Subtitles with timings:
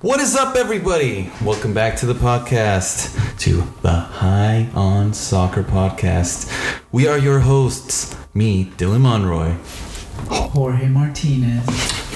[0.00, 1.30] What is up, everybody?
[1.44, 6.50] Welcome back to the podcast, to the High on Soccer podcast.
[6.90, 9.52] We are your hosts, me, Dylan Monroy,
[10.30, 11.66] Jorge Martinez.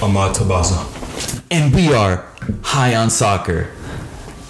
[0.01, 1.43] Ahmad Tabaza.
[1.51, 2.25] and we are
[2.63, 3.65] High on Soccer.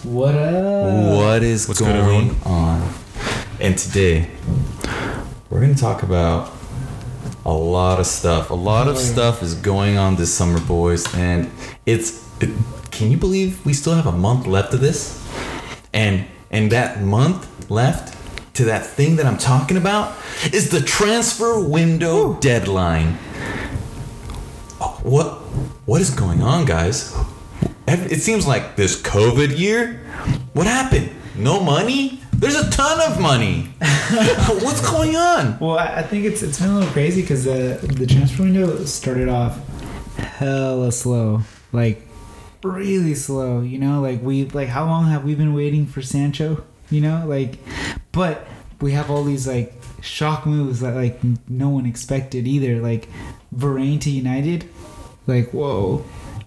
[0.04, 1.18] What up?
[1.18, 2.38] what is What's going everyone?
[2.46, 2.94] on?
[3.60, 4.30] And today,
[5.50, 6.53] we're going to talk about
[7.46, 8.50] a lot of stuff.
[8.50, 11.50] A lot of stuff is going on this summer, boys, and
[11.86, 12.24] it's.
[12.42, 12.50] It,
[12.92, 15.20] can you believe we still have a month left of this?
[15.94, 18.16] And and that month left
[18.56, 20.16] to that thing that I'm talking about
[20.54, 23.18] is the transfer window deadline.
[24.80, 25.42] Oh, What
[25.86, 27.16] what is going on, guys?
[27.88, 30.02] It seems like this COVID year.
[30.54, 31.12] What happened?
[31.36, 32.23] No money?
[32.36, 33.62] There's a ton of money.
[34.62, 35.58] What's going on?
[35.60, 39.30] Well, I think it's it's been a little crazy because the the transfer window started
[39.30, 39.60] off
[40.18, 42.06] hella slow, like
[42.64, 43.62] really slow.
[43.62, 46.64] You know, like we like how long have we been waiting for Sancho?
[46.90, 47.60] You know, like,
[48.12, 48.46] but
[48.82, 52.82] we have all these like shock moves that like no one expected either.
[52.82, 53.08] Like
[53.56, 54.70] Varane to United,
[55.28, 56.04] like whoa.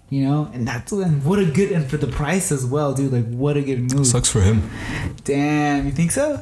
[0.09, 3.11] You know, and that's and what a good and for the price as well, dude.
[3.11, 4.07] Like, what a good move!
[4.07, 4.69] Sucks for him.
[5.25, 6.39] Damn, you think so?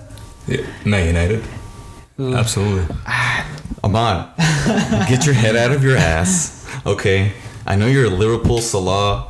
[0.47, 1.43] Yeah, Man United.
[2.19, 2.33] Ugh.
[2.33, 2.95] Absolutely.
[3.83, 4.35] Ahmad,
[5.09, 6.67] get your head out of your ass.
[6.85, 7.33] Okay.
[7.67, 9.27] I know you're a Liverpool Salah,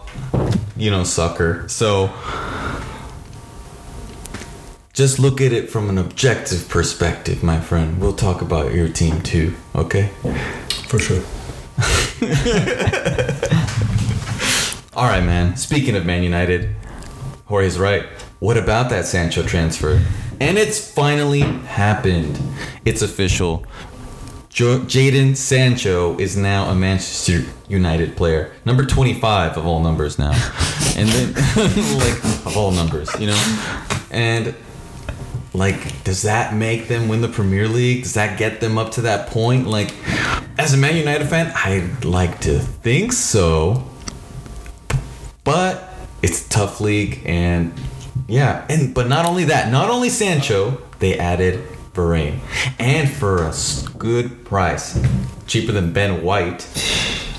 [0.76, 1.68] you know, sucker.
[1.70, 2.12] So
[4.92, 8.00] just look at it from an objective perspective, my friend.
[8.00, 10.10] We'll talk about your team too, okay?
[10.88, 11.24] For sure.
[14.96, 15.58] All right, man.
[15.58, 16.74] Speaking of Man United,
[17.48, 18.04] Jorge's right.
[18.40, 20.02] What about that Sancho transfer?
[20.40, 22.40] And it's finally happened.
[22.86, 23.66] It's official.
[24.50, 30.32] Jo- Jadon Sancho is now a Manchester United player, number 25 of all numbers now,
[30.96, 31.34] and then
[31.98, 33.68] like of all numbers, you know,
[34.12, 34.56] and
[35.54, 38.04] like does that make them win the Premier League?
[38.04, 39.68] Does that get them up to that point?
[39.68, 39.94] Like,
[40.58, 43.84] as a Man United fan, I'd like to think so,
[45.46, 47.74] but it's a tough league and
[48.28, 52.40] yeah and but not only that not only sancho they added Varane
[52.78, 53.54] and for a
[53.98, 55.02] good price
[55.48, 56.68] cheaper than ben white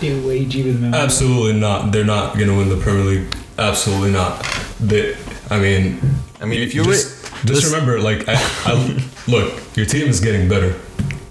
[0.01, 1.05] Dude, way cheaper than that.
[1.05, 1.91] Absolutely not.
[1.91, 3.35] They're not going to win the Premier League.
[3.59, 4.45] Absolutely not.
[4.79, 5.17] They,
[5.49, 5.99] I mean,
[6.41, 8.35] i mean if you just, were just listen- remember, like, I,
[8.67, 10.79] I, look, your team is getting better.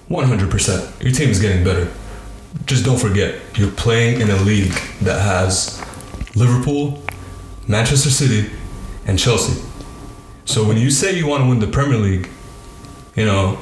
[0.10, 1.04] 100%.
[1.04, 1.92] Your team is getting better.
[2.66, 5.85] Just don't forget, you're playing in a league that has
[6.36, 7.02] Liverpool,
[7.68, 8.50] Manchester City,
[9.06, 9.62] and Chelsea.
[10.46, 12.30] So when you say you want to win the Premier League,
[13.16, 13.58] you know,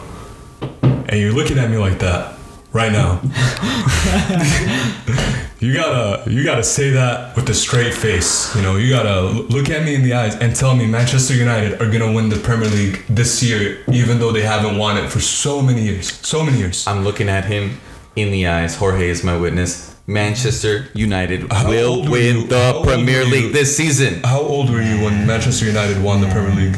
[0.82, 2.38] and you're looking at me like that
[2.74, 3.22] right now,
[5.60, 8.54] you gotta you gotta say that with a straight face.
[8.56, 11.82] You know, you gotta look at me in the eyes and tell me Manchester United
[11.82, 15.20] are gonna win the Premier League this year, even though they haven't won it for
[15.20, 16.86] so many years, so many years.
[16.88, 17.80] i'm looking at him
[18.16, 22.48] in the eyes jorge is my witness manchester united How will win you?
[22.48, 23.32] the premier you?
[23.32, 26.76] league this season How old were you when Manchester United won the Premier League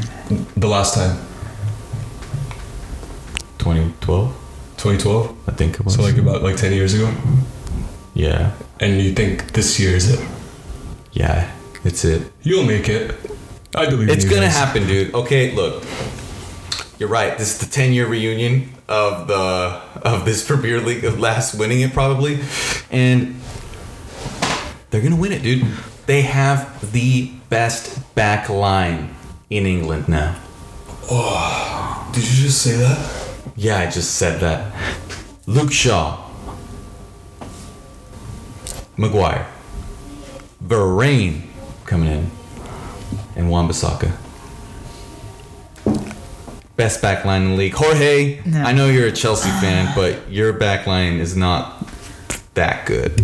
[0.56, 1.18] the last time?
[3.58, 4.30] 2012
[4.78, 5.36] 2012.
[5.48, 7.12] i think it was So like about like 10 years ago.
[8.14, 10.20] yeah And you think this year is it?
[11.14, 11.50] yeah
[11.84, 13.16] it's it You'll make it.
[13.76, 14.56] I believe It's gonna guys.
[14.56, 15.14] happen, dude.
[15.14, 15.84] Okay, look.
[17.00, 17.38] You're right.
[17.38, 21.82] This is the 10 year reunion of the of this Premier League of last winning
[21.82, 22.40] it probably,
[22.92, 23.40] and
[24.90, 25.66] they're gonna win it, dude.
[26.06, 29.16] They have the best back line
[29.50, 30.40] in England now.
[31.10, 33.36] Oh, Did you just say that?
[33.56, 34.74] Yeah, I just said that.
[35.48, 36.28] Luke Shaw,
[38.98, 39.48] Maguire,
[40.64, 41.44] Varane
[41.86, 42.32] coming in,
[43.36, 44.16] and Wan Bissaka.
[46.76, 47.74] Best back line in the league.
[47.74, 48.62] Jorge, No.
[48.62, 51.88] I know you're a Chelsea fan, but your back line is not
[52.56, 53.24] that good.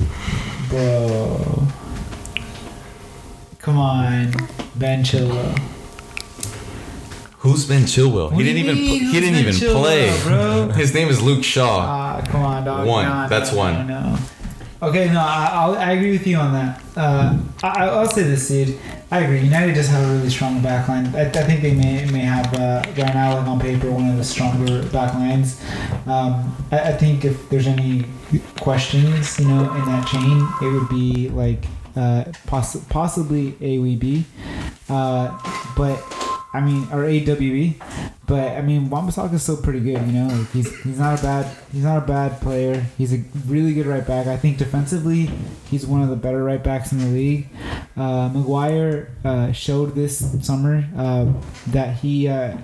[0.70, 1.68] Bro.
[3.60, 4.32] Come on,
[4.76, 5.58] Ben Chilwell.
[7.40, 8.32] Who's Ben Chilwell?
[8.34, 10.22] He didn't even pl- he Who's didn't Ben even Chilwell, play.
[10.24, 10.68] bro?
[10.76, 11.80] His name is Luke Shaw.
[11.82, 12.88] Ah, come on, dog.
[12.88, 13.06] One.
[13.06, 13.88] No, That's no, one.
[13.88, 14.18] No, no.
[14.84, 16.82] Okay, no, I, I'll, I agree with you on that.
[16.96, 18.80] Uh, I, I'll say this, dude.
[19.14, 19.42] I agree.
[19.42, 21.14] United just have a really strong back line.
[21.14, 24.16] I, I think they may may have uh, right now, like on paper, one of
[24.16, 25.62] the stronger back lines.
[26.08, 28.06] Um, I, I think if there's any
[28.62, 31.66] questions, you know, in that chain, it would be like
[31.98, 34.24] uh, poss- possibly AWB.
[34.88, 35.38] Uh,
[35.76, 35.98] but
[36.54, 37.76] I mean, or AWE,
[38.28, 40.06] but I mean, Wan Bissaka is still pretty good.
[40.06, 42.86] You know, like he's he's not a bad he's not a bad player.
[42.98, 44.28] He's a really good right back.
[44.28, 45.30] I think defensively,
[45.70, 47.48] he's one of the better right backs in the league.
[47.96, 51.32] Uh, Maguire uh, showed this summer uh,
[51.68, 52.28] that he.
[52.28, 52.58] Uh,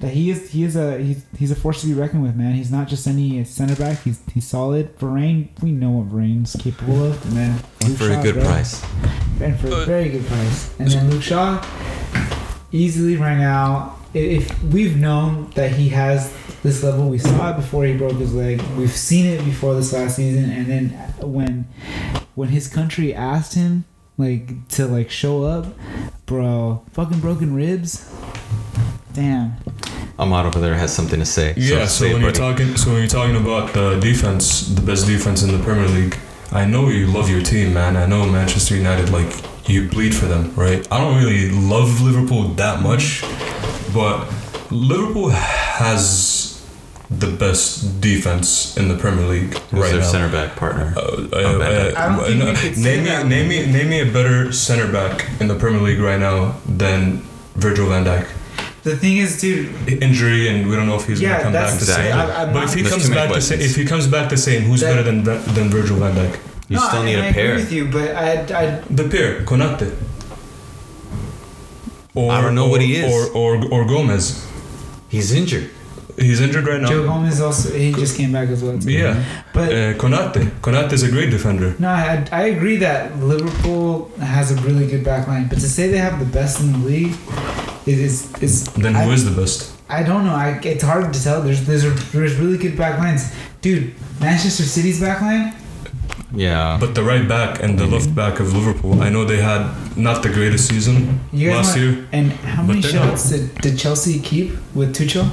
[0.00, 2.54] that he is he is a he's, he's a force to be reckoned with, man.
[2.54, 4.02] He's not just any center back.
[4.02, 4.96] He's he's solid.
[4.98, 8.44] Varane, we know what Varane's capable of, and then Luke for a good bro.
[8.44, 8.80] price.
[9.40, 10.78] and for a very good price.
[10.78, 11.60] And then Luke Shaw,
[12.72, 13.96] easily right now.
[14.14, 18.34] If we've known that he has this level, we saw it before he broke his
[18.34, 18.62] leg.
[18.76, 20.88] We've seen it before this last season, and then
[21.20, 21.68] when
[22.34, 23.84] when his country asked him
[24.16, 25.66] like to like show up,
[26.26, 28.12] bro, fucking broken ribs.
[29.12, 29.56] Damn.
[30.18, 31.54] Ahmad over there has something to say.
[31.56, 34.82] Yeah, so, say it, when you're talking, so when you're talking about the defense, the
[34.82, 36.16] best defense in the Premier League,
[36.50, 37.96] I know you love your team, man.
[37.96, 39.32] I know Manchester United, like
[39.68, 40.86] you bleed for them, right?
[40.90, 43.22] I don't really love Liverpool that much,
[43.94, 44.26] but
[44.70, 46.64] Liverpool has
[47.10, 50.06] the best defense in the Premier League Who's right their now.
[50.06, 50.92] center back partner?
[50.96, 51.96] Uh, uh, Oh, Van Dijk.
[51.96, 55.26] I don't think uh, we name me, name me, name me a better center back
[55.40, 57.22] in the Premier League right now than
[57.56, 58.26] Virgil Van Dijk.
[58.82, 59.68] The thing is, dude.
[60.02, 62.10] Injury, and we don't know if he's Yeah, gonna come that's back the exactly.
[62.10, 62.18] same.
[62.20, 64.06] I, I'm But if he There's comes too many back the same, if he comes
[64.06, 66.38] back the same, who's That- better than than Virgil van Dijk?
[66.68, 67.54] You No, still and need I a agree pair.
[67.54, 68.30] with you, but I,
[68.60, 69.94] I The pair, Konate.
[72.14, 73.12] Or, I don't know or, what he is.
[73.12, 74.44] Or, or or Gomez.
[75.08, 75.70] He's injured.
[76.18, 76.88] He's injured right now.
[76.88, 78.74] Joe Gomez also he just came back as well.
[78.82, 79.22] Yeah,
[79.54, 80.50] But uh, Konate.
[80.60, 81.74] Konate is a great defender.
[81.78, 85.86] no, I, I agree that Liverpool has a really good back line, but to say
[85.88, 87.14] they have the best in the league
[87.86, 89.72] is is Then who I, is the best?
[89.88, 90.34] I don't know.
[90.34, 91.40] I, it's hard to tell.
[91.40, 93.32] There's there's there's really good back lines,
[93.62, 93.94] dude.
[94.20, 95.54] Manchester City's back line.
[96.32, 96.76] Yeah.
[96.78, 97.92] But the right back and the mm.
[97.92, 102.08] left back of Liverpool, I know they had not the greatest season last want- year.
[102.12, 105.28] And how But many they're not- shutouts did, did Chelsea keep with Tuchel?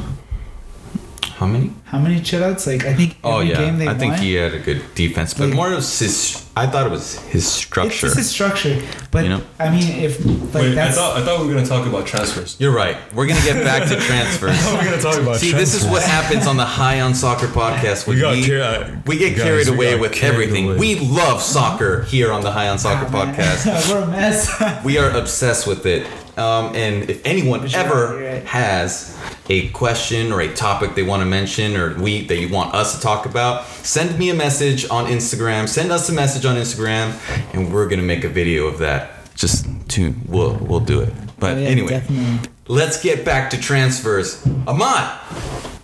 [1.36, 1.74] How many?
[1.84, 2.66] How many shutouts?
[2.66, 5.34] Like I think every Oh yeah, game they I think he had a good defense,
[5.34, 6.42] but Like- more of his.
[6.58, 8.08] I thought it was his structure.
[8.08, 9.42] just a structure, but You know?
[9.60, 12.08] I mean, if like Wait, I that's thought I thought we were gonna talk about
[12.08, 12.56] transfers.
[12.60, 12.96] You're right.
[13.14, 14.56] We're gonna get back to transfers.
[14.72, 17.48] we were gonna talk about See, this is what happens on the High on Soccer
[17.48, 18.08] podcast.
[18.08, 20.66] We got we, car- we get guys, carried we away got with carried everything.
[20.70, 20.78] away.
[20.78, 23.90] We love soccer here on the High on Soccer Ah, podcast.
[23.94, 24.86] We're a mess.
[24.86, 26.08] We are obsessed with it.
[26.38, 28.46] Um, and if anyone ever right.
[28.46, 29.15] has
[29.50, 32.96] a question or a topic they want to mention or we that you want us
[32.96, 35.68] to talk about, send me a message on Instagram.
[35.70, 37.14] Send us a message on Instagram,
[37.54, 39.12] and we're gonna make a video of that.
[39.36, 40.22] Just tune.
[40.28, 41.14] we'll we'll do it.
[41.40, 42.50] But Oh, yeah, anyway, definitely.
[42.68, 44.44] let's get back to transfers.
[44.66, 45.20] Ahmad,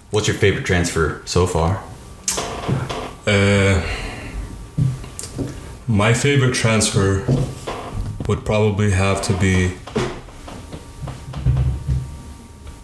[0.09, 1.83] what's your favorite transfer so far?
[3.27, 3.85] Uh,
[5.87, 7.25] my favorite transfer
[8.27, 9.73] would probably have to be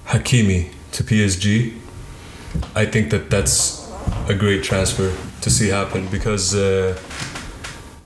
[0.07, 1.77] Hakimi to PSG.
[2.75, 3.91] I think that that's
[4.27, 6.97] a great transfer to see happen because uh,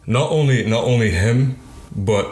[0.07, 1.57] not only not only him,
[1.95, 2.25] but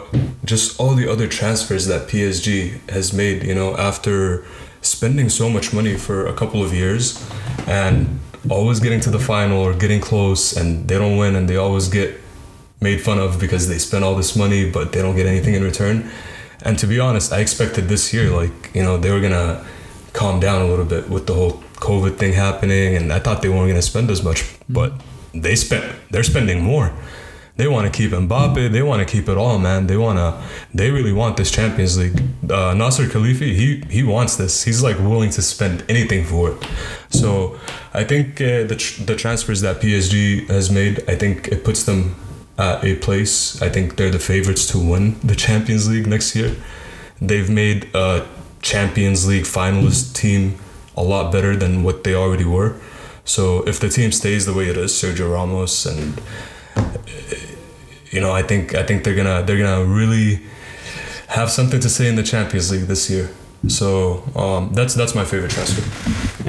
[0.44, 3.44] just all the other transfers that PSG has made.
[3.44, 4.44] You know, after
[4.82, 7.22] spending so much money for a couple of years
[7.66, 8.18] and
[8.48, 11.88] always getting to the final or getting close, and they don't win, and they always
[11.88, 12.18] get
[12.80, 15.62] made fun of because they spend all this money but they don't get anything in
[15.62, 16.10] return.
[16.62, 19.64] And to be honest, I expected this year, like, you know, they were gonna
[20.12, 23.48] calm down a little bit with the whole COVID thing happening, and I thought they
[23.48, 24.92] weren't gonna spend as much, but
[25.32, 26.92] they spent, they're spending more.
[27.56, 28.72] They want to keep Mbappe.
[28.72, 29.86] They want to keep it all, man.
[29.86, 30.42] They wanna,
[30.72, 32.18] they really want this Champions League.
[32.50, 34.64] Uh, Nasser Khelaifi, he he wants this.
[34.64, 36.58] He's like willing to spend anything for it.
[37.10, 37.60] So
[37.92, 41.84] I think uh, the tr- the transfers that PSG has made, I think it puts
[41.84, 42.14] them
[42.60, 43.60] a place.
[43.62, 46.56] I think they're the favorites to win the Champions League next year.
[47.20, 48.26] They've made a
[48.62, 50.58] Champions League finalist team
[50.96, 52.76] a lot better than what they already were.
[53.24, 56.20] So if the team stays the way it is, Sergio Ramos and
[58.10, 60.40] you know, I think I think they're gonna they're gonna really
[61.28, 63.30] have something to say in the Champions League this year.
[63.68, 65.82] So um, that's that's my favorite transfer.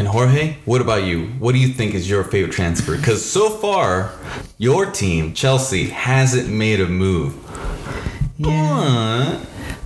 [0.01, 1.27] And Jorge, what about you?
[1.38, 2.98] What do you think is your favorite transfer?
[2.98, 4.12] Because so far,
[4.58, 7.36] your team, Chelsea, hasn't made a move.
[8.39, 9.39] Yeah.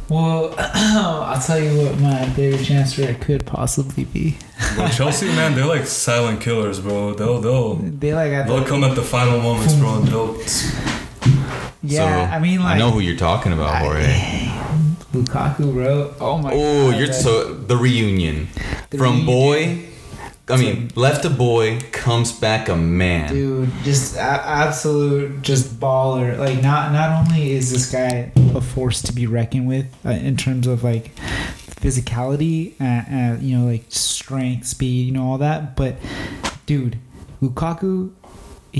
[0.08, 4.38] But Well, I'll tell you what my favorite transfer could possibly be.
[4.78, 7.14] Well, Chelsea, man, they're like silent killers, bro.
[7.14, 9.96] They'll they'll They like at they'll the, come at the final moments, bro.
[9.96, 10.38] And they'll
[11.84, 12.30] yeah.
[12.30, 14.48] so I mean, like I know who you're talking about, Jorge.
[15.12, 16.14] Lukaku, bro.
[16.22, 16.52] Oh my.
[16.54, 18.48] Oh, God, you're that- so the reunion
[18.92, 19.26] The from reunion.
[19.26, 19.90] boy.
[20.48, 23.34] I mean, left a boy, comes back a man.
[23.34, 26.38] Dude, just a- absolute, just baller.
[26.38, 30.38] Like, not not only is this guy a force to be reckoned with uh, in
[30.38, 31.16] terms of like
[31.82, 32.84] physicality, uh,
[33.36, 35.76] uh, you know, like strength, speed, you know, all that.
[35.76, 35.96] But
[36.66, 37.00] dude,
[37.42, 38.12] Lukaku,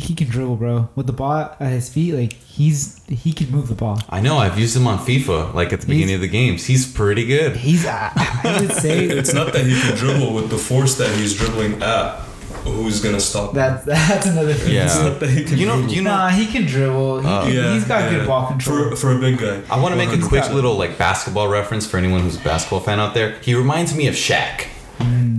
[0.04, 0.90] he can dribble, bro.
[0.96, 4.00] With the ball at his feet, like he's he can move the ball.
[4.10, 4.38] I know.
[4.38, 6.66] I've used him on FIFA, like at the He's- beginning of the games.
[6.66, 7.56] He's pretty good.
[7.58, 11.16] He's I, I would say It's not that he can dribble with the force that
[11.16, 12.20] he's dribbling at.
[12.66, 13.56] Who's gonna stop him?
[13.58, 14.74] that that's another thing.
[14.74, 14.86] Yeah.
[14.86, 15.94] It's not that he can You know, dribble.
[15.94, 16.10] you know.
[16.18, 17.20] nah, he can dribble.
[17.22, 18.18] He, uh, yeah, he's got yeah.
[18.18, 18.90] good ball control.
[18.90, 19.62] for for a big guy.
[19.70, 22.80] I want to make a quick little like basketball reference for anyone who's a basketball
[22.80, 23.38] fan out there.
[23.42, 24.66] He reminds me of Shaq.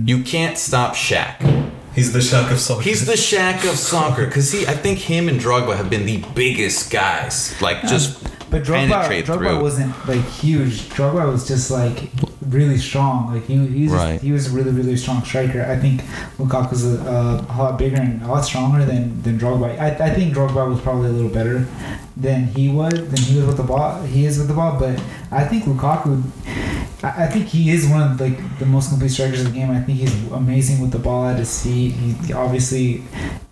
[0.05, 1.35] You can't stop Shaq.
[1.97, 2.81] He's the Shaq of soccer.
[2.83, 4.67] He's the Shaq of soccer because he.
[4.67, 7.59] I think him and Drogba have been the biggest guys.
[7.61, 9.61] Like just But Drogba, penetrate Drogba through.
[9.61, 10.75] wasn't like huge.
[10.95, 11.97] Drogba was just like
[12.57, 13.33] really strong.
[13.33, 14.21] Like he, he was Right.
[14.21, 15.63] he was a really really strong striker.
[15.65, 16.01] I think
[16.37, 16.97] Lukaku's a,
[17.49, 19.77] a lot bigger and a lot stronger than than Drogba.
[19.79, 21.65] I, I think Drogba was probably a little better
[22.15, 24.03] than he was than he was with the ball.
[24.03, 25.01] He is with the ball, but
[25.31, 26.23] I think Lukaku.
[27.03, 29.71] I I think he is one of like the most complete strikers of the game.
[29.71, 31.91] I think he's amazing with the ball at his feet.
[31.91, 33.03] He obviously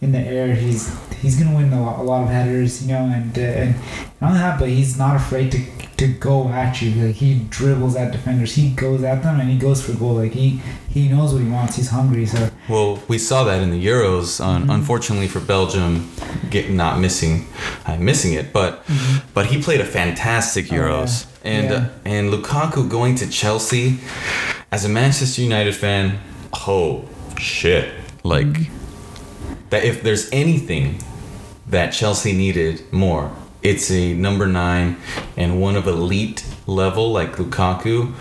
[0.02, 0.54] in the air.
[0.56, 0.90] He's
[1.22, 3.76] he's gonna win a lot, a lot of headers, you know, and uh, and
[4.22, 5.60] not only that, but he's not afraid to
[5.98, 6.92] to go at you.
[7.08, 8.56] Like he dribbles at defenders.
[8.56, 10.16] He goes at them and he goes for goal.
[10.16, 11.76] Like he he knows what he wants.
[11.78, 12.26] He's hungry.
[12.26, 14.44] So Well, we saw that in the Euros.
[14.44, 14.72] On, Mm-hmm.
[14.72, 16.10] Unfortunately for Belgium,
[16.50, 17.48] get not missing,
[17.86, 18.84] I'm missing it, but
[19.34, 20.76] but he played a fantastic Mm-hmm.
[20.76, 21.52] Oh, Euros, yeah.
[21.52, 21.76] and Yeah.
[21.78, 23.98] uh, and Lukaku going to Chelsea,
[24.72, 26.20] as a Manchester United fan,
[26.68, 27.06] oh
[27.40, 27.86] shit!
[28.24, 29.54] Like Mm-hmm.
[29.70, 29.84] that.
[29.84, 31.00] If there's anything
[31.68, 33.32] that Chelsea needed more,
[33.70, 34.96] it's a number nine
[35.38, 38.14] and one of elite level like Lukaku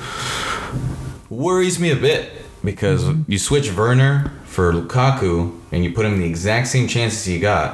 [1.30, 2.30] worries me a bit
[2.64, 3.30] because Mm-hmm.
[3.30, 7.70] you switch Werner for Lukaku and you put him the exact same chances you got.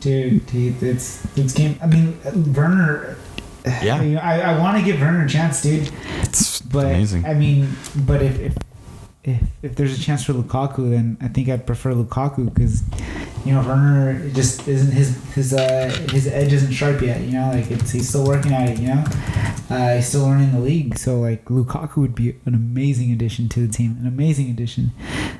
[0.00, 1.78] dude, he, it's it's game.
[1.82, 2.18] I mean,
[2.54, 3.16] Werner.
[3.80, 3.94] Yeah.
[3.94, 5.88] I mean, I, I want to give Werner a chance, dude.
[6.26, 7.24] It's But amazing.
[7.24, 7.60] I mean,
[7.94, 8.54] but if if
[9.22, 12.82] if, if there's a chance for Lukaku, then I think I'd prefer Lukaku because
[13.44, 17.20] you know Werner just isn't his his uh his edge isn't sharp yet.
[17.20, 18.78] You know, like it's he's still working at it.
[18.78, 19.04] You know,
[19.70, 20.96] uh, he's still learning the league.
[20.98, 24.92] So like Lukaku would be an amazing addition to the team, an amazing addition.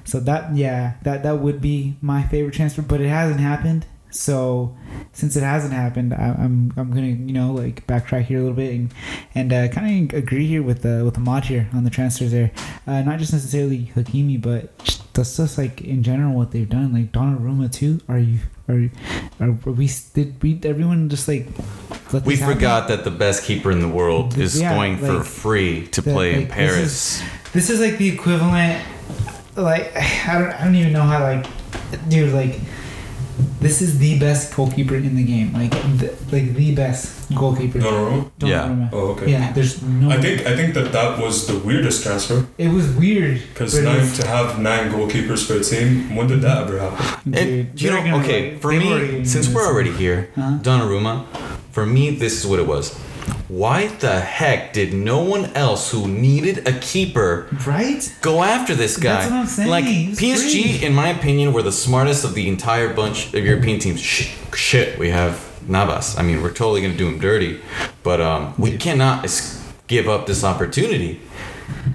[0.04, 3.86] So that yeah, that that would be my favorite transfer, but it hasn't happened.
[4.14, 4.76] So
[5.12, 8.56] since it hasn't happened, I, I'm I'm gonna you know like backtrack here a little
[8.56, 8.94] bit and
[9.34, 12.30] and uh, kind of agree here with the with the mod here on the transfers
[12.30, 12.50] there.
[12.86, 16.92] Uh, not just necessarily Hakimi, but just, that's just like in general what they've done.
[16.92, 18.00] Like Donnarumma too.
[18.08, 18.90] Are you are
[19.40, 21.46] are, are we did we everyone just like
[22.24, 22.54] we this happen?
[22.56, 26.12] forgot that the best keeper in the world is Yeah, going for free to that,
[26.12, 27.22] play in like, this Paris.
[27.52, 28.84] This is like the equivalent.
[29.56, 31.46] Like I don't I don't even know how like,
[32.08, 32.60] dude like.
[33.60, 37.78] This is the best goalkeeper in the game, like the, like the best goalkeeper.
[37.78, 38.30] Donnarumma?
[38.40, 38.48] Yeah.
[38.68, 38.88] Donnarumma.
[38.92, 39.30] Oh, okay.
[39.30, 40.10] Yeah, there's no.
[40.10, 43.96] I think I think that that was the weirdest transfer it was weird because now
[43.96, 47.34] was- to have nine goalkeepers for a team, when did that ever happen?
[47.34, 49.70] And, Dude, you know, okay, like- for me, since we're this.
[49.70, 50.58] already here, Uh-huh.
[50.60, 51.24] Donnarumma,
[51.70, 52.92] for me, this is what it was.
[53.52, 58.02] Why the heck did no one else who needed a keeper right?
[58.22, 59.12] go after this guy.
[59.12, 59.68] That's what I'm saying.
[59.68, 60.86] Like He's PSG, free.
[60.86, 64.00] in my opinion, were the smartest of the entire bunch of European teams.
[64.00, 65.34] Sh- shit, we have
[65.68, 66.16] Navas.
[66.18, 67.60] I mean, we're totally gonna do him dirty,
[68.02, 69.28] but um, we cannot
[69.86, 71.20] give up this opportunity.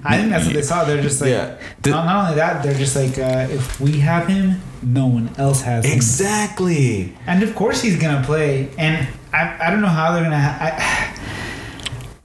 [0.04, 0.84] I think that's what they saw.
[0.84, 1.56] They're just like, Yeah.
[1.82, 5.30] The- not, not only that, they're just like, uh, if we have him, no one
[5.38, 5.92] else has him.
[5.92, 7.16] Exactly.
[7.26, 8.68] And of course he's gonna play.
[8.78, 10.38] And I, I don't know how they're gonna.
[10.40, 11.14] Ha- I,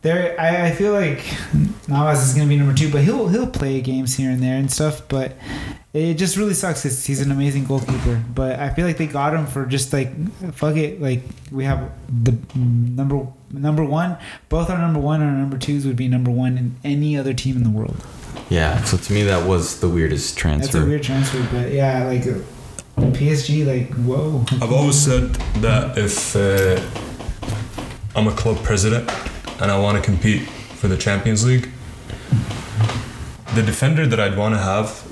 [0.04, 1.24] there, I, I feel like
[1.88, 4.70] Navas is gonna be number two, but he'll he'll play games here and there and
[4.70, 5.08] stuff.
[5.08, 5.38] But
[5.94, 8.22] it just really sucks because he's an amazing goalkeeper.
[8.36, 10.12] But I feel like they got him for just like
[10.54, 11.02] fuck it.
[11.02, 14.18] Like we have the number number one.
[14.50, 17.34] Both our number one and our number twos would be number one in any other
[17.34, 17.96] team in the world.
[18.50, 18.84] Yeah.
[18.84, 20.80] So to me, that was the weirdest transfer.
[20.80, 22.40] That's a weird transfer, but yeah, like uh,
[23.12, 24.44] PSG, like whoa.
[24.62, 26.82] I've always said that if uh,
[28.18, 29.10] I'm a club president
[29.64, 30.42] and I want to compete
[30.80, 31.70] for the Champions League,
[33.56, 35.08] the defender that I'd want to have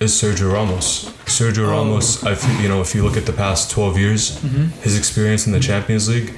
[0.00, 1.04] is Sergio Ramos.
[1.26, 1.70] Sergio Oh.
[1.72, 4.38] Ramos, I feel, you know, if you look at the past 12 years,
[4.82, 6.32] his experience in the Champions League,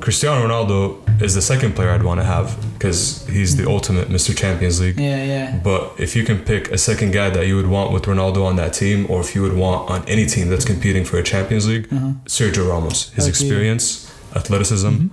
[0.00, 4.36] Cristiano Ronaldo is the second player I'd want to have because he's the ultimate Mr.
[4.36, 4.98] Champions League.
[4.98, 5.60] Yeah, yeah.
[5.62, 8.56] But if you can pick a second guy that you would want with Ronaldo on
[8.56, 11.68] that team, or if you would want on any team that's competing for a Champions
[11.68, 12.12] League, Uh-huh.
[12.26, 13.28] Sergio Ramos, his Okay.
[13.30, 15.06] experience, athleticism,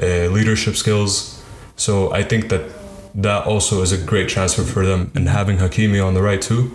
[0.00, 1.42] uh, leadership skills.
[1.76, 2.70] So I think that
[3.14, 5.10] that also is a great transfer for them.
[5.14, 6.70] And having Hakimi on the right too,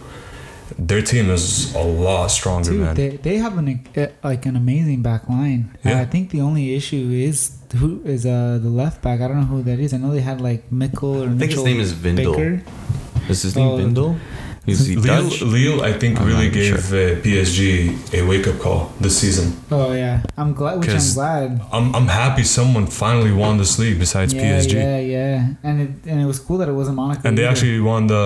[0.77, 2.95] their team is a lot stronger, Dude, man.
[2.95, 5.75] they, they have an uh, like an amazing back line.
[5.83, 6.01] Yeah.
[6.01, 9.21] I think the only issue is who is uh the left back.
[9.21, 9.93] I don't know who that is.
[9.93, 12.35] I know they had like Mickle or I think his name is Vindel.
[12.35, 13.29] Bakker.
[13.29, 14.19] Is his name Oh, Vindel?
[14.67, 15.41] Is he Lille, Dutch?
[15.41, 19.53] Lille, I think, I'm really not gave uh, PSG a wake up call this season.
[19.71, 20.79] Oh yeah, I'm glad.
[20.79, 21.61] Which I'm 'Cause glad.
[21.71, 24.73] I'm, I'm happy someone finally won this league besides yeah, PSG.
[24.73, 25.47] yeah, yeah.
[25.63, 27.21] And it and it was cool that it wasn't Monaco.
[27.27, 27.51] And they either.
[27.51, 28.23] actually won the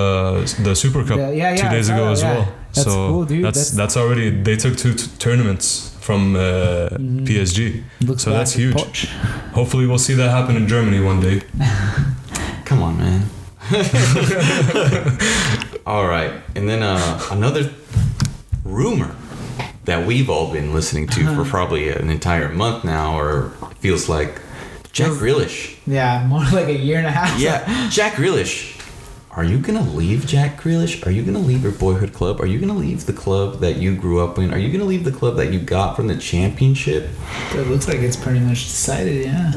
[0.64, 2.34] the Super Cup Yeah, yeah, two days ago that, as yeah.
[2.34, 2.48] well.
[2.74, 3.44] That's so cool, dude.
[3.46, 5.68] That's, That's- that's already they took two t- tournaments
[6.00, 7.26] from uh, Mhm.
[7.28, 7.84] PSG.
[8.08, 9.08] Looks so that's huge.
[9.54, 11.42] Hopefully, we'll see that happen in Germany one day.
[12.66, 13.22] Come on, man.
[15.86, 17.72] all right, and then uh, another
[18.64, 19.16] rumor
[19.86, 21.44] that we've all been listening to Uh-huh.
[21.44, 23.50] for probably an entire month now, or
[23.80, 24.42] feels like
[24.92, 25.78] Jack Grealish.
[25.88, 27.40] Yeah, more like a year and a half.
[27.40, 28.78] Yeah, Jack Grealish.
[29.32, 31.06] Are you gonna leave Jack Grealish?
[31.08, 32.42] Are you gonna leave your boyhood club?
[32.42, 34.54] Are you gonna leave the club that you grew up in?
[34.54, 37.10] Are you gonna leave the club that you got from the championship?
[37.54, 39.26] It looks like it's pretty much decided.
[39.28, 39.54] Yeah.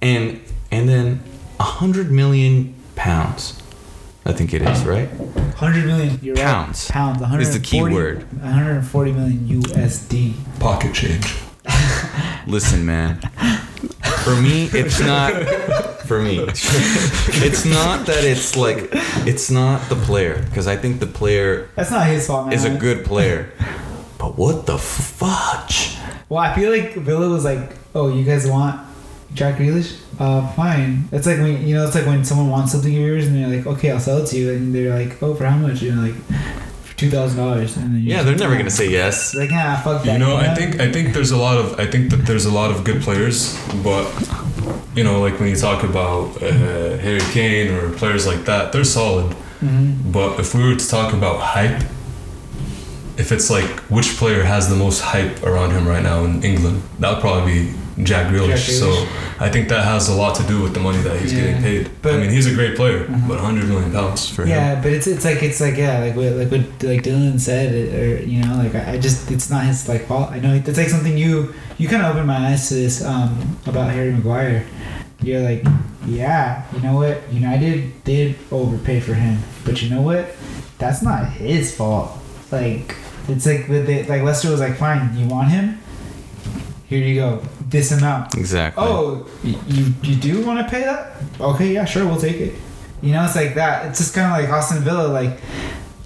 [0.00, 1.20] And and then
[1.58, 3.58] a hundred million pounds.
[4.26, 5.08] I think it is right.
[5.10, 6.18] 100 million.
[6.22, 6.44] You're right.
[6.44, 6.90] Pounds.
[6.90, 7.18] Pounds.
[7.20, 8.30] 140, Is the key word.
[8.42, 10.34] 140 million USD.
[10.60, 11.34] Pocket change.
[12.46, 13.18] Listen, man.
[14.24, 15.32] For me, it's not.
[16.10, 18.88] For me, it's not that it's like.
[19.26, 22.52] It's not the player because I think the player That's not his fault, man.
[22.54, 23.50] is a good player.
[24.18, 25.96] But what the fudge?
[26.28, 28.78] Well, I feel like Villa was like, "Oh, you guys want
[29.34, 29.96] Jack Grealish?
[30.18, 33.26] Uh, fine." It's like when you know, it's like when someone wants something of yours,
[33.26, 35.56] and they're like, "Okay, I'll sell it to you," and they're like, "Oh, for how
[35.56, 36.14] much?" You know, like
[36.84, 39.30] for two thousand dollars, and then you're Yeah, they're never gonna say yes.
[39.32, 40.12] It's like, nah, fuck that.
[40.12, 42.50] You know, I think I think there's a lot of I think that there's a
[42.52, 44.06] lot of good players, but
[44.96, 48.84] you know, like when you talk about uh, Harry Kane or players like that, they're
[48.84, 49.34] solid.
[49.62, 50.12] Mhm.
[50.12, 51.82] But if we were to talk about hype,
[53.18, 56.82] if it's like which player has the most hype around him right now in England,
[56.98, 57.72] that would probably be
[58.04, 58.48] Jack Grealish.
[58.48, 59.06] Jack So
[59.38, 61.40] I think that has a lot to do with the money that he's Yeah.
[61.40, 61.90] getting paid.
[62.02, 63.28] But- I mean, he's a great player, Mhm.
[63.28, 64.48] but 100 million pounds for him.
[64.50, 67.72] Yeah, but it's it's like it's like yeah, like what like what like Dylan said,
[67.72, 70.30] or you know, like I, just it's not his like fault.
[70.32, 73.56] I know it's like something you you kind of opened my eyes to this um
[73.66, 74.64] about Harry Maguire.
[75.22, 75.64] You're like,
[76.06, 77.20] yeah, you know what?
[77.30, 80.34] United did overpay for him, but you know what?
[80.78, 82.10] That's not his fault.
[82.50, 82.96] Like
[83.28, 85.78] it's like the, the, like Leicester was like, fine, you want him?
[86.88, 88.36] Here you go, this amount.
[88.36, 88.84] Exactly.
[88.86, 91.16] Oh, you you do want to pay that?
[91.40, 92.54] Okay, yeah, sure, we'll take it.
[93.02, 93.86] You know, it's like that.
[93.86, 95.08] It's just kind of like Aston Villa.
[95.08, 95.40] Like,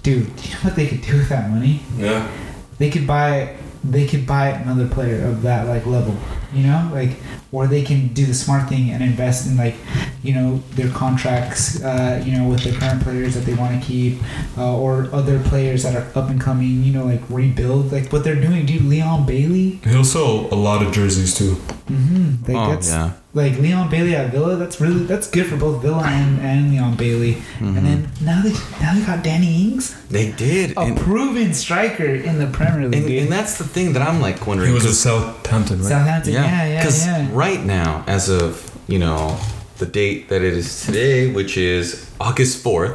[0.03, 1.81] dude, do you know what they could do with that money?
[1.97, 2.31] Yeah.
[2.77, 6.15] They could buy, they could buy another player of that like level.
[6.53, 7.17] You know, like,
[7.55, 9.75] or they can do the smart thing and invest in like,
[10.23, 11.81] you know, their contracts.
[11.81, 14.19] Uh, you know, with the current players that they want to keep,
[14.57, 16.83] uh, or other players that are up and coming.
[16.83, 17.91] You know, like rebuild.
[17.91, 18.83] Like what they're doing, dude.
[18.83, 19.79] Leon Bailey.
[19.83, 21.55] He'll sell a lot of jerseys too.
[21.87, 22.51] Mm-hmm.
[22.51, 23.13] Like oh that's yeah.
[23.35, 24.55] Like Leon Bailey at Villa.
[24.55, 27.33] That's really that's good for both Villa and, and Leon Bailey.
[27.59, 27.77] Mhm.
[27.77, 32.05] And then now they now they got Danny Ings, They did, a and, proven striker
[32.29, 33.03] in the Premier League.
[33.03, 34.69] and, and that's the thing that I'm like wondering.
[34.69, 35.89] He was at 'cause- Southampton, right?
[35.89, 36.79] Southampton, yeah, yeah, yeah.
[36.79, 39.37] Because right now, as of you know,
[39.79, 42.93] the date that it is today, which is August fourth,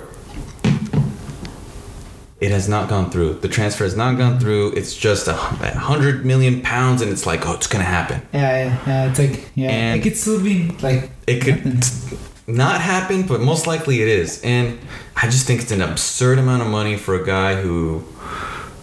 [2.41, 3.35] it has not gone through.
[3.35, 4.73] The transfer has not gone through.
[4.73, 8.23] It's just a hundred million pounds, and it's like, oh, it's gonna happen.
[8.33, 12.19] Yeah, yeah, yeah, it's like yeah, And- it could still be like It could nothing.
[12.47, 14.41] not happen, but most likely it is.
[14.43, 14.79] And
[15.17, 18.03] I just think it's an absurd amount of money for a guy who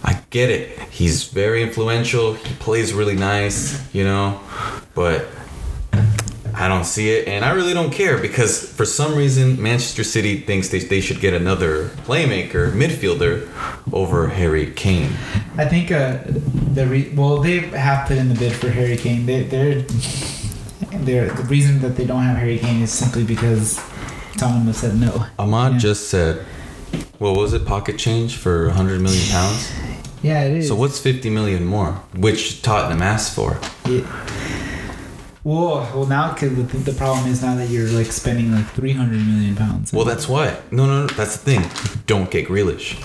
[0.04, 0.78] I get it.
[0.90, 2.34] He's very influential.
[2.34, 4.40] He plays really nice, you know,
[4.94, 5.26] but
[6.60, 10.40] I don't see it, and I really don't care because for some reason Manchester City
[10.40, 13.48] thinks they, they should get another playmaker, midfielder,
[13.92, 15.12] over Harry Kane.
[15.56, 16.18] I think uh,
[16.74, 19.24] the re- well they have put in the bid for Harry Kane.
[19.24, 19.82] They they're
[21.04, 23.76] they're the reason that they don't have Harry Kane is simply because
[24.36, 25.26] Tottenham has said no.
[25.38, 25.78] Ahmad Yeah.
[25.78, 26.44] just said,
[27.18, 27.66] "What was it?
[27.66, 29.70] Pocket change for 100 million pounds."
[30.22, 30.68] Yeah, it is.
[30.68, 33.58] So what's 50 million more, which Tottenham asked for?
[33.84, 34.04] It,
[35.48, 38.92] well, well now because the, the problem is now that you're like spending like three
[38.92, 39.92] hundred million pounds.
[39.92, 40.46] Well, that's why.
[40.70, 41.06] No, no, no.
[41.18, 41.62] That's the thing.
[42.06, 42.96] Don't get Grealish.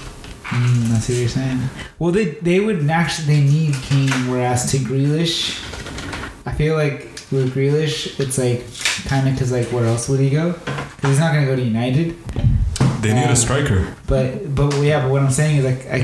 [0.44, 1.60] Mm, I see what you're saying.
[2.00, 5.38] Well, they they would actually they need Kane, whereas to Grealish,
[6.46, 7.00] I feel like
[7.32, 8.62] with Grealish, it's like
[9.10, 10.52] kind of because like where else would he go?
[10.54, 12.16] Because he's not gonna go to United.
[13.02, 13.96] They need Um, a striker.
[14.08, 16.00] But but yeah, but what I'm saying is like I,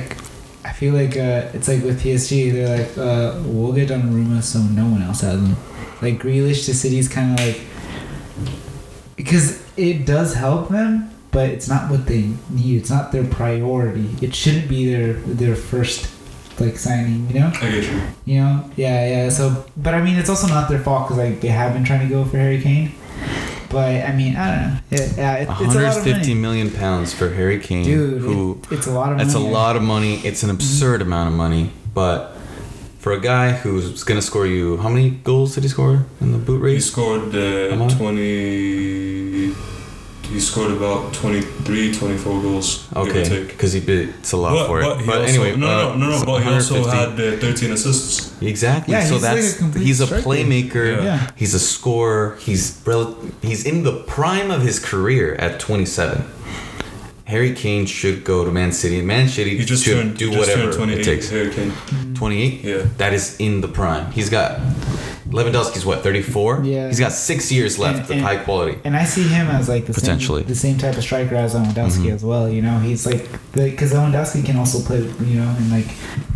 [0.69, 4.59] I feel like uh, it's like with PSG, they're like uh, we'll get Donnarumma so
[4.59, 5.55] no one else has him.
[6.01, 7.61] Like Grealish to City's kind of like
[9.15, 12.77] because it does help them, but it's not what they need.
[12.81, 14.09] It's not their priority.
[14.21, 16.09] It shouldn't be their their first
[16.59, 17.27] like signing.
[17.29, 18.01] You know, I get you.
[18.25, 19.29] you know, yeah, yeah.
[19.29, 22.07] So, but I mean, it's also not their fault because like they have been trying
[22.07, 22.93] to go for Harry Kane.
[23.69, 24.79] But I mean, I don't know.
[24.91, 28.21] It, yeah, it, it's a lot of money, million pounds for Harry Kane, dude.
[28.21, 29.23] who it, it's a lot of Money.
[29.25, 29.53] That's a money.
[29.53, 30.15] lot of money.
[30.25, 31.07] It's an absurd Mm-hmm.
[31.09, 31.71] amount of money.
[31.93, 32.35] But
[32.99, 36.31] for a guy who's going to score you, how many goals did he score in
[36.31, 36.85] the boot race?
[36.85, 39.53] He scored uh, 20.
[40.29, 42.87] He scored about 23, 24 goals.
[42.95, 44.99] Okay, because he bid it's a lot But, for but, it.
[45.01, 47.37] he But also, anyway, no, no, uh, no, no, it's But he also had uh,
[47.39, 48.39] 13 assists.
[48.41, 48.93] exactly.
[48.93, 50.23] Yeah, so he's like that's a he's a striker.
[50.29, 50.97] playmaker.
[50.97, 51.03] Yeah.
[51.03, 51.31] Yeah.
[51.35, 52.35] He's a scorer.
[52.41, 56.23] He's rel- he's in the prime of his career at 27.
[57.29, 60.39] Harry Kane should go to Man City, Man City He just should turned, do just
[60.39, 60.99] whatever turned 28.
[60.99, 61.29] it takes.
[61.29, 61.71] Harry Kane.
[62.15, 62.63] 28.
[62.63, 62.87] Yeah.
[62.97, 64.11] That is in the prime.
[64.11, 64.59] He's got
[65.29, 66.61] Lewandowski's what 34.
[66.63, 66.87] Yeah.
[66.87, 68.77] He's got six years left And- of and- high quality.
[68.83, 70.41] And I see him as like the Potentially.
[70.41, 72.15] same, the same type of striker as Lewandowski Mhm.
[72.15, 72.49] as well.
[72.49, 75.87] You know, he's like because Lewandowski can also play, you know, and like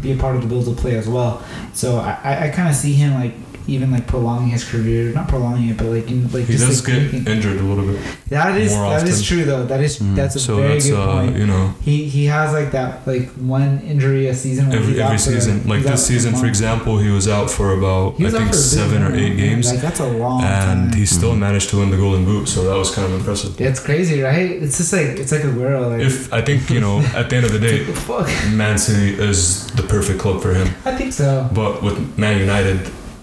[0.02, 1.42] be a part of the build of play as well.
[1.74, 3.34] So I, I, I kind of see him like
[3.66, 6.84] even like prolonging his career, not prolonging it, but like in, like He just does
[6.86, 7.98] like get making- injured a little bit.
[8.28, 9.26] that is more that is often.
[9.38, 9.66] true though.
[9.66, 10.16] That is Mhm.
[10.18, 11.38] that's a So very that's, good uh, point.
[11.38, 14.66] you know, He he has like that like one injury a season.
[14.74, 15.62] Every, every out for- season.
[15.66, 18.54] Like this season, for example, he was out for about, I think, for a big
[18.84, 19.72] seven or eight games.
[19.72, 21.00] Like that's a long And time.
[21.00, 23.60] he still managed to win the Golden Boot, so that was kind of impressive.
[23.60, 24.52] Yeah, it's crazy, right?
[24.64, 25.90] It's just like it's like a girl.
[25.90, 28.28] Like, If I think, you know, at the end of the day, fuck.
[28.52, 30.68] Man City is the perfect club for him.
[30.86, 31.50] I think so.
[31.54, 32.80] But with Man United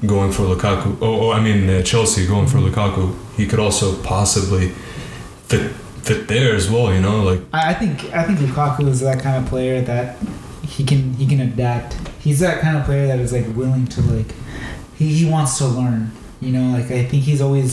[0.06, 4.00] going for Lukaku, oh, oh I mean uh, Chelsea going for Lukaku, he could also
[4.02, 4.68] possibly
[5.50, 5.72] fit
[6.08, 6.92] fit there as well.
[6.94, 10.16] You know, like I I think I think Lukaku is that kind of player that
[10.62, 11.96] he can he can adapt.
[12.20, 14.30] He's that kind of player that is like willing to like
[15.00, 16.02] he, he wants to learn.
[16.44, 17.68] You know, like I think he's always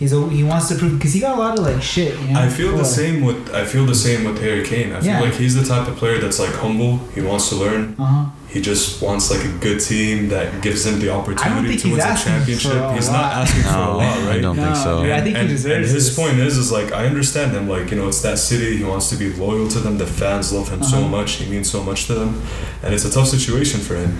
[0.00, 2.12] he's al- he wants to prove because he got a lot of like shit.
[2.20, 4.92] You know, I feel the same with I feel the same with Harry Kane.
[4.92, 5.20] I feel Yeah.
[5.26, 6.92] like he's the type of player that's like humble.
[7.16, 7.82] He wants to learn.
[7.98, 8.24] Uh huh.
[8.54, 11.96] He just wants like a good team that gives him the opportunity think to win
[12.00, 12.72] he's a championship.
[12.72, 13.14] for a He's lot.
[13.20, 14.38] not asking for a lot, right?
[14.38, 15.02] I don't think No, so.
[15.02, 16.16] dude, I think he and, deserves and his this.
[16.16, 17.68] point is, is like I understand him.
[17.68, 18.76] Like you know, it's that city.
[18.80, 19.98] He wants to be loyal to them.
[19.98, 21.08] The fans love him so Uh-huh.
[21.08, 21.30] much.
[21.32, 22.30] He means so much to them,
[22.84, 24.16] and it's a tough situation for him.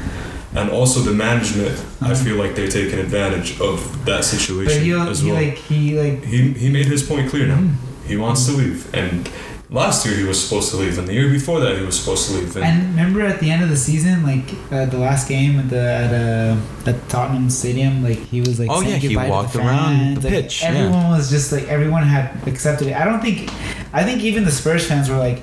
[0.57, 2.15] And also the management, I Uh-huh.
[2.25, 6.19] feel like they're taking advantage of that But situation he as he like he like
[6.33, 7.61] he he made his point clear now.
[7.61, 7.75] Mhm.
[8.11, 9.29] He wants to leave, and
[9.81, 12.23] last year he was supposed to leave, and the year before that he was supposed
[12.29, 12.51] to leave.
[12.57, 15.69] And, And remember at the end of the season, like uh, the last game at
[15.77, 19.27] the at, uh, at Tottenham Stadium, like he was like Oh, saying yeah, he goodbye
[19.27, 20.19] to walked the around fans.
[20.23, 20.69] the like, pitch, yeah.
[20.71, 22.95] Everyone was just like everyone had accepted it.
[23.03, 23.39] I don't think,
[24.01, 25.41] I think even the Spurs fans were like,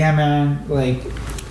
[0.00, 0.42] yeah, man,
[0.80, 1.00] like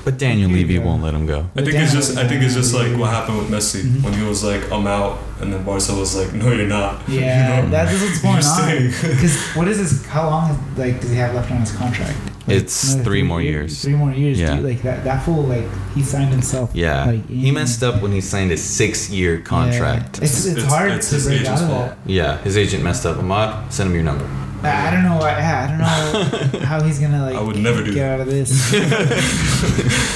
[0.06, 0.86] But Daniel Levy go.
[0.86, 1.40] won't let him go.
[1.56, 4.04] I think it's just I think it's just like what happened with Messi Mhm.
[4.04, 7.02] when he was like I'm out, and then Barca was like No, you're not.
[7.10, 7.70] yeah, You know?
[7.72, 8.34] that's what's You're
[8.70, 9.12] going on.
[9.16, 10.06] Because what is this?
[10.06, 12.14] How long like does he have left on his contract?
[12.48, 13.82] Like, It's another three more years.
[13.82, 14.40] Three more years.
[14.40, 14.56] Yeah.
[14.58, 15.04] Dude, like that.
[15.04, 15.66] That fool like
[15.96, 16.70] he signed himself.
[16.76, 20.20] Yeah, Like, he messed up when he signed a six-year contract.
[20.20, 20.24] Yeah.
[20.26, 21.90] It's, it's, It's- hard it's to his break agent's out of fault.
[21.90, 21.98] that.
[22.20, 23.18] Yeah, his agent messed up.
[23.18, 24.30] Ahmad, send him your number.
[24.66, 25.18] I, I don't know.
[25.18, 28.14] Why, yeah, I don't know how he's gonna like I would never do get that.
[28.14, 28.52] out of this.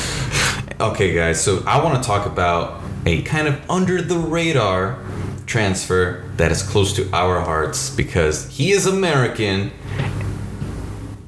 [0.82, 4.98] Okay, guys, so I want to talk about a kind of under the radar
[5.46, 9.72] transfer that is close to our hearts because he is American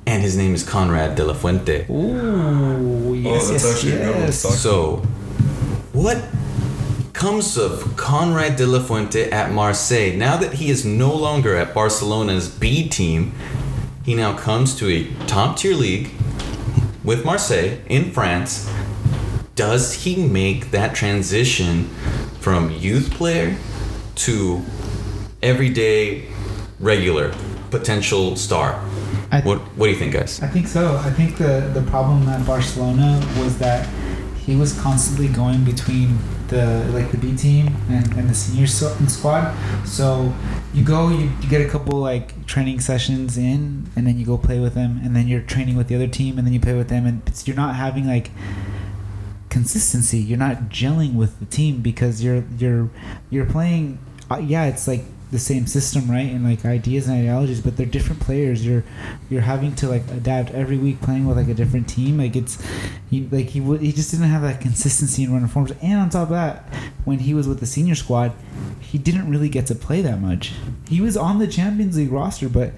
[0.07, 1.85] and his name is Conrad De La Fuente.
[1.89, 4.41] Ooh, oh, yes, that's yes, actually a good one to yes.
[4.41, 4.97] talk So,
[5.91, 6.23] what
[7.21, 10.15] comes of Conrad De La Fuente at Marseille?
[10.17, 13.33] Now that he is no longer at Barcelona's B team,
[14.03, 16.09] he now comes to a top tier league
[17.03, 18.67] with Marseille in France.
[19.53, 21.89] Does he make that transition
[22.39, 23.55] from youth player
[24.25, 24.63] to
[25.43, 26.27] everyday
[26.79, 27.35] regular
[27.69, 28.83] potential star?
[29.31, 30.41] I- what what do you think, guys?
[30.41, 30.97] I think so.
[30.97, 33.87] I think the the problem at Barcelona was that
[34.51, 36.17] he was constantly going between
[36.49, 39.55] the like the B team and, and the senior squad.
[39.85, 40.33] So
[40.73, 44.37] you go, you, you get a couple like training sessions in, and then you go
[44.37, 46.75] play with them, and then you're training with the other team, and then you play
[46.75, 48.29] with them, and you're not having like
[49.49, 50.19] consistency.
[50.19, 52.89] You're not gelling with the team because you're you're
[53.29, 53.99] you're playing.
[54.29, 56.29] Uh, yeah, it's like the same system, right?
[56.29, 58.65] And like ideas and ideologies, but they're different players.
[58.65, 58.83] You're
[59.29, 62.17] you're having to like adapt every week, playing with like a different team.
[62.17, 62.61] Like it's
[63.09, 65.71] he like he would he just didn't have that consistency in running forms.
[65.81, 66.73] And on top of that,
[67.05, 68.33] when he was with the senior squad,
[68.79, 70.51] he didn't really get to play that much.
[70.89, 72.73] He was on the Champions League roster, but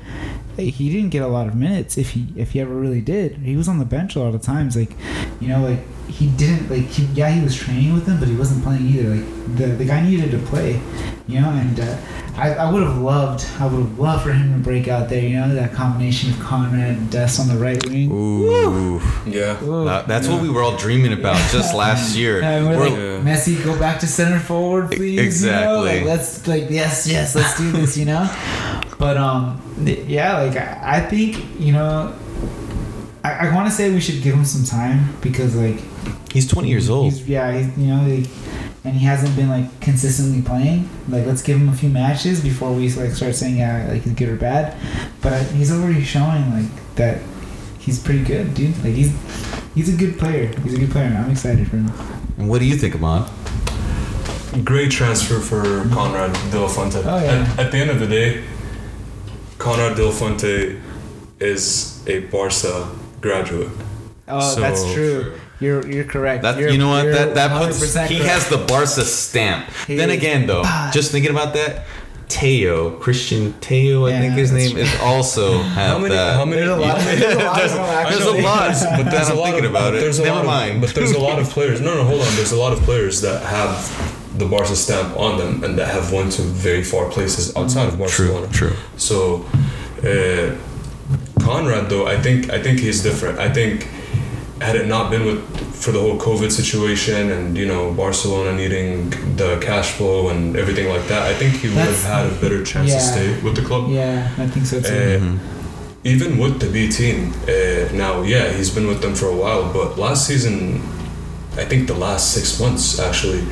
[0.58, 1.98] he didn't get a lot of minutes.
[1.98, 4.42] If he if he ever really did, he was on the bench a lot of
[4.42, 4.76] times.
[4.76, 4.92] Like
[5.40, 8.36] you know, like he didn't like he, yeah he was training with them, but he
[8.36, 9.16] wasn't playing either.
[9.16, 10.80] Like the the guy needed to play,
[11.28, 11.98] You know, and uh,
[12.36, 15.22] I, I would have loved, I would have loved for him to break out there.
[15.22, 18.12] You know, that combination of Conrad and Dest on the right wing.
[18.12, 19.00] Ooh.
[19.26, 19.64] Yeah.
[19.64, 19.86] Ooh.
[19.86, 22.42] That- that's what we were all dreaming about just last year.
[22.42, 23.34] And we're We're- like, Yeah.
[23.36, 25.12] Messi, go back to center forward, please.
[25.12, 25.24] You know?
[25.24, 25.98] Exactly.
[26.00, 27.98] Like, let's like, yes, yes, let's do this.
[27.98, 28.83] You know.
[29.04, 29.62] But um,
[30.08, 32.16] yeah, like I, I think you know,
[33.22, 35.82] I, I want to say we should give him some time because like
[36.32, 37.12] He's 20 years old.
[37.12, 38.28] He's, yeah, he's, you know, like,
[38.86, 40.90] and he hasn't been like consistently playing.
[41.10, 44.14] Like, let's give him a few matches before we like start saying yeah, like he's
[44.14, 44.76] good or bad.
[45.22, 47.22] But he's already showing like that
[47.80, 48.76] he's pretty good, dude.
[48.86, 49.14] Like he's
[49.76, 50.48] he's a good player.
[50.62, 51.08] He's a good player.
[51.08, 51.92] I'm excited for him.
[52.38, 53.30] And what do you think, Ahmad?
[54.64, 57.02] Great transfer for Conrad De La Fuente.
[57.06, 57.54] Oh, yeah.
[57.58, 58.44] at, at the end of the day,
[59.64, 60.76] Conrad De La Fuente
[61.40, 62.88] is a Barca
[63.22, 63.70] graduate.
[64.28, 65.34] Oh, So- that's true.
[65.60, 66.44] You're you're correct.
[66.44, 68.32] That You're- you know what you're that that puts 100% he correct.
[68.34, 69.66] has the Barca stamp.
[69.88, 71.86] He then again though, just thinking about that,
[72.28, 74.82] Tello Cristian Tello, I Yeah, think his name true.
[74.82, 76.16] is also have How many?
[76.16, 76.36] that.
[76.36, 76.62] How many?
[76.62, 76.98] There's a lot.
[76.98, 77.16] yeah.
[77.16, 78.08] There's a lot.
[78.10, 80.00] There's- of them, there's a lot, but There's I'm a lot thinking of, about it.
[80.02, 80.76] There's a Never lot mind.
[80.76, 81.80] Of, but there's a lot of players.
[81.80, 82.36] No, no, hold on.
[82.36, 83.76] There's a lot of players that have
[84.38, 87.98] the Barca stamp on them and that have went to very far places outside of
[88.00, 88.48] Barcelona.
[88.52, 88.70] true.
[88.70, 88.78] True.
[88.98, 89.46] So,
[90.04, 90.56] uh,
[91.44, 93.40] Conrad though, I think I think he's different.
[93.40, 93.88] I think
[94.62, 95.42] had it not been with
[95.76, 100.88] for the whole COVID situation and you know Barcelona needing the cash flow and everything
[100.90, 102.98] like that, I think he would have had a better chance yeah.
[103.00, 103.90] to stay with the club.
[103.90, 104.88] Yeah, I think so too.
[104.88, 105.40] Uh, Mhm.
[106.06, 107.18] even with the B team
[107.48, 109.64] uh, now, yeah, he's been with them for a while.
[109.78, 110.82] But last season,
[111.58, 113.44] I think the last six months actually,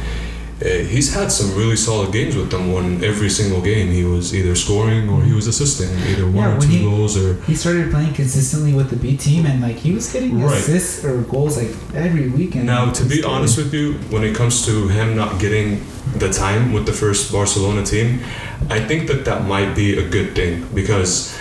[0.64, 2.72] Uh, he's had some really solid games with them.
[2.72, 6.58] When every single game he was either scoring or he was assisting, either one Yeah,
[6.58, 7.34] or two he- goals or.
[7.48, 10.56] he started playing consistently with the B team, and like he was getting Right.
[10.56, 12.68] assists or goals like every weekend.
[12.68, 15.82] Now, to be honest with you, when it comes to him not getting
[16.16, 18.20] the time with the first Barcelona team,
[18.70, 21.34] I think that that might be a good thing because,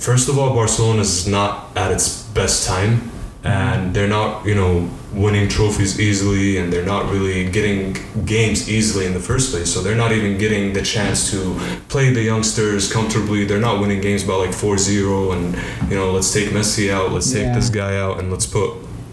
[0.00, 3.12] first of all, Barcelona is not at its best time,
[3.46, 9.06] and they're not, you know, winning trophies easily, and they're not really getting games easily
[9.06, 9.72] in the first place.
[9.72, 13.44] So they're not even getting the chance to play the youngsters comfortably.
[13.44, 17.32] They're not winning games by like 4-0 and you know, let's take Messi out, let's
[17.32, 18.70] take this guy out, and let's put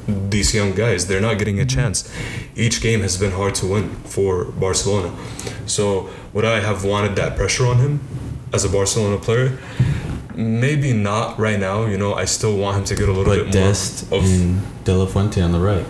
[0.08, 1.08] these young guys.
[1.08, 2.12] They're not getting a chance.
[2.56, 5.15] Each game has been hard to win for Barcelona.
[5.65, 8.02] So would I have wanted that pressure on him
[8.52, 9.58] as a Barcelona player?
[10.36, 11.86] Maybe not right now.
[11.86, 14.24] You know, I still want him to get a little But bit more Dest of.
[14.24, 15.86] and De La Fuente on the right.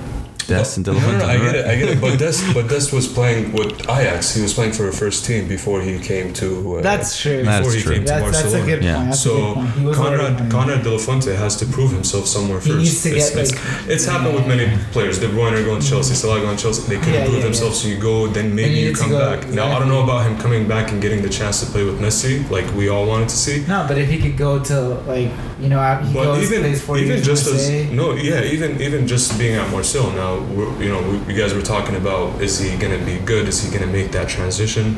[0.48, 1.66] Dest and De La No, no, Fuente no, I get it.
[1.66, 2.02] I get it.
[2.02, 4.34] But Dest, but Dest was playing with Ajax.
[4.36, 6.78] He was playing for the first team before he came to.
[6.78, 7.44] Uh, That's true.
[7.44, 7.94] That's before he true.
[7.96, 8.96] came to That's, that's a good Yeah.
[8.98, 9.10] point.
[9.10, 9.70] That's a good So point.
[9.72, 10.52] He was already Conrad.
[10.52, 12.68] Conrad De La Fuente has to prove himself somewhere first.
[12.68, 12.84] He first.
[12.84, 15.20] needs to it's, get, it's, like- it's happened with many players.
[15.20, 16.82] De Bruyne going to Chelsea, Salah going to Chelsea.
[16.90, 18.28] They couldn't Yeah, prove yeah, themselves, so you go.
[18.28, 19.48] Then maybe he you come go, back.
[19.50, 22.00] Now I don't know about him coming back and getting the chance to play with
[22.00, 23.64] Messi, like we all wanted to see.
[23.68, 25.30] No, but if he could go to like
[25.60, 29.08] you know he But goes even plays four even just as no, yeah, even even
[29.08, 32.60] just being at Marseille now, we're, you know, we, you guys were talking about is
[32.60, 33.48] he gonna be good?
[33.48, 34.98] Is he gonna make that transition?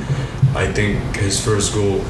[0.55, 2.01] I think his first goal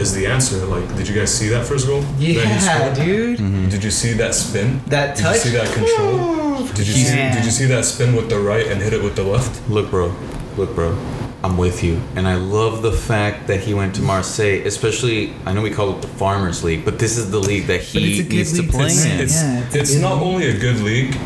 [0.00, 0.64] is the answer.
[0.66, 2.02] Like, did you guys see that first goal?
[2.18, 2.94] Yeah, scored?
[3.06, 3.38] dude.
[3.38, 3.70] Mhm.
[3.70, 4.80] Did you see that spin?
[4.86, 5.42] That touch.
[5.42, 6.66] Did you see that control?
[6.68, 7.16] Did you see?
[7.16, 9.68] Did you see that spin with the right and hit it with the left?
[9.68, 10.14] Look, bro.
[10.56, 10.96] Look, bro.
[11.42, 12.02] I'm with you.
[12.16, 15.88] And I love the fact that he went to Marseille, especially, I know we call
[15.96, 19.20] it the Farmers League, but this is the league that he needs to play in.
[19.20, 20.22] it's, Yeah, it's it's not league.
[20.34, 21.16] only a good league.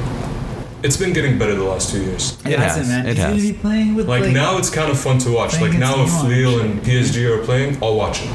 [0.84, 2.38] It's been getting better the last two years.
[2.44, 3.06] It It hasn't, has, man.
[3.06, 3.40] it has.
[3.42, 5.58] be playing with Like, like, now, it's kind of fun to watch.
[5.60, 8.30] Like now, if against Lille and PSG are playing, I'll watch it.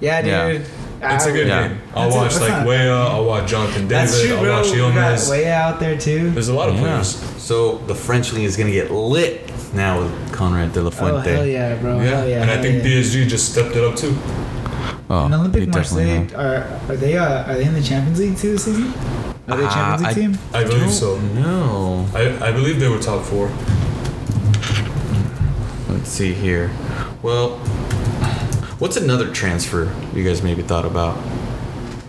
[0.00, 0.62] Yeah, dude.
[1.00, 1.14] Yeah.
[1.14, 1.68] It's a good Yeah.
[1.68, 1.78] game.
[1.94, 3.06] I'll That's watch that's like not- Weah.
[3.14, 3.90] I'll watch Jonathan David.
[3.90, 4.56] That's true, I'll bro.
[4.56, 5.30] watch We got Yilmaz.
[5.30, 6.30] way out there too.
[6.30, 6.80] There's a lot of Yeah.
[6.80, 7.22] players.
[7.36, 10.90] So the French league is going to get lit now with Conrad de la Oh
[10.90, 11.30] Fuente.
[11.30, 11.98] hell yeah, bro.
[11.98, 12.40] Hell yeah.
[12.40, 12.88] and I think yeah.
[12.90, 14.16] PSG just stepped it up too.
[15.10, 18.38] Oh, And Olympique definitely Marseille are are they uh, are they in the Champions League
[18.38, 18.92] too this season?
[19.48, 20.38] Are they Uh, Champions League I- team?
[20.54, 21.18] I believe so.
[21.34, 22.06] No.
[22.14, 23.50] I, I believe they were top four.
[25.88, 26.70] Let's see here.
[27.22, 27.58] Well,
[28.78, 31.16] what's another transfer you guys maybe thought about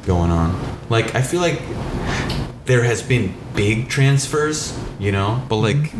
[0.05, 0.59] going on?
[0.89, 1.61] Like, I feel like
[2.65, 5.91] there has been big transfers, you know, but like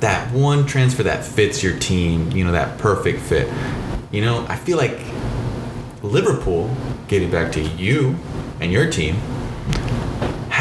[0.00, 3.48] that one transfer that fits your team, you know, that perfect fit.
[4.10, 4.98] You know, I feel like
[6.02, 6.74] Liverpool,
[7.08, 8.16] getting back to you
[8.60, 9.16] and your team,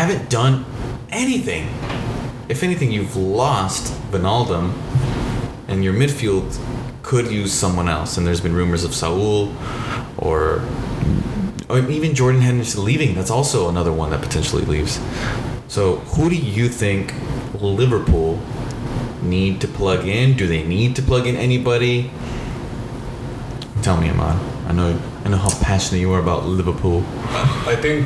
[0.05, 0.65] haven't done
[1.11, 1.65] anything.
[2.49, 4.73] If anything, you've lost Wijnaldum,
[5.69, 6.59] and your midfield
[7.03, 8.17] could use someone else.
[8.17, 9.55] And there's been rumors of Saul,
[10.17, 10.61] or
[11.69, 13.15] or even Jordan Henderson leaving.
[13.15, 14.99] That's also another one that potentially leaves.
[15.69, 17.13] So, who do you think
[17.61, 18.41] Liverpool
[19.21, 20.35] need to plug in?
[20.35, 22.11] Do they need to plug in anybody?
[23.81, 24.37] Tell me, Ahmad.
[24.67, 27.05] I know I know how passionate you are about Liverpool.
[27.65, 28.05] I think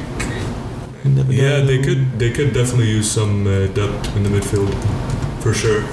[1.30, 4.72] yeah, they could they could definitely use some uh, depth in the midfield
[5.42, 5.84] for sure.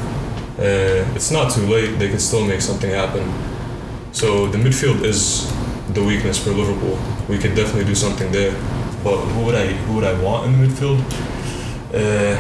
[0.59, 3.25] Uh, it's not too late; they can still make something happen.
[4.13, 5.51] So the midfield is
[5.93, 6.99] the weakness for Liverpool.
[7.29, 8.53] We could definitely do something there.
[9.03, 11.01] But who would I who would I want in the midfield?
[11.93, 12.37] Uh,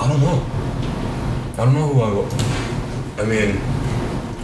[0.00, 0.46] I don't know.
[1.58, 2.32] I don't know who I want.
[3.18, 3.60] I mean,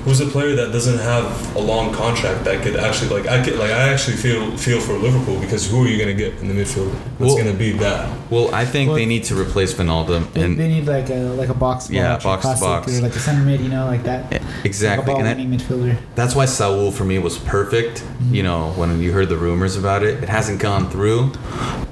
[0.04, 3.56] who's a player that doesn't have a long contract that could actually like I could
[3.58, 6.54] like I actually feel feel for Liverpool because who are you gonna get in the
[6.54, 6.92] midfield?
[7.18, 8.08] That's Well- gonna be that.
[8.30, 11.14] Well, I think Well- they need to replace Wijnaldum They, and they need like a
[11.40, 11.88] like a box.
[11.90, 12.98] Yeah, box, box to classic, box.
[12.98, 14.42] or like a center mid, you know, like that.
[14.64, 15.12] exactly.
[15.14, 15.96] Like a And that, midfielder.
[16.14, 18.02] that's why Saul for me was perfect.
[18.02, 18.34] Mm-hmm.
[18.34, 21.32] You know, when you heard the rumors about it, it hasn't gone through,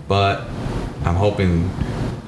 [0.09, 0.48] but
[1.05, 1.70] I'm hoping.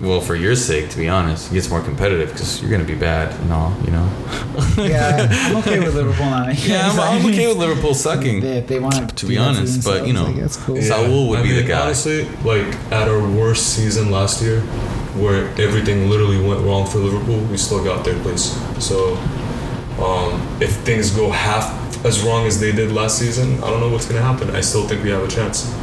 [0.04, 2.94] Well, for your sake, to be honest, it gets more competitive because you're gonna be
[2.94, 4.06] bad and all, you know.
[4.76, 8.40] Yeah, I'm okay with Liverpool not making Yeah, I'm, I'm okay with Liverpool sucking.
[8.40, 10.76] They, if they want To be honest, but, you know, like, that's cool.
[10.76, 10.82] Yeah.
[10.82, 11.84] Saul would I be the mean, guy.
[11.84, 14.60] Honestly, like at our worst season last year,
[15.16, 18.52] where everything literally went wrong for Liverpool, we still got third place.
[18.84, 19.14] So
[19.98, 23.88] um, if things go half as wrong as they did last season, I don't know
[23.88, 24.50] what's gonna happen.
[24.54, 25.74] I still think we have a chance.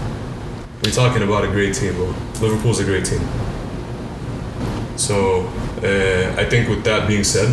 [0.84, 2.14] We're talking about a great team, bro.
[2.40, 3.22] Liverpool's a great team.
[5.08, 5.48] So
[5.84, 7.50] uh, I think with that being said,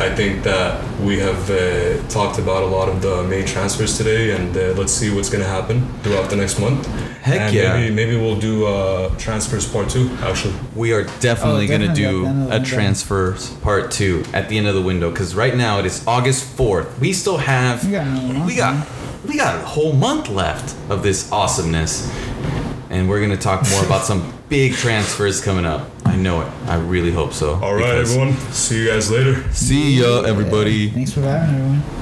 [0.00, 4.30] I think that we have uh, talked about a lot of the main transfers today,
[4.34, 6.86] and uh, let's see what's going to happen throughout the next month.
[7.20, 7.74] Heck and yeah.
[7.74, 10.08] Maybe, maybe we'll do uh, transfers part two.
[10.22, 12.68] Actually, We are definitely Oh, going to do at the end of the a window.
[12.76, 16.56] transfer part two at the end of the window because right now it is August
[16.56, 16.98] 4th.
[16.98, 17.84] We still have.
[17.84, 18.88] We got We got.
[19.28, 22.10] We got a whole month left of this awesomeness,
[22.88, 25.82] and we're gonna talk more about some big transfers coming up.
[26.10, 26.48] I know it.
[26.66, 27.54] I really hope so.
[27.62, 28.32] all right, everyone.
[28.52, 29.48] See you guys later.
[29.52, 30.90] See ya, everybody.
[30.90, 31.99] Thanks for having everyone.